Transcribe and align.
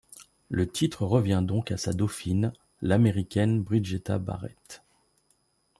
Le 0.49 0.67
titre 0.67 1.05
revient 1.05 1.43
donc 1.45 1.69
à 1.71 1.77
sa 1.77 1.93
dauphine, 1.93 2.53
l'Américaine 2.81 3.61
Brigetta 3.61 4.17
Barrett. 4.17 4.81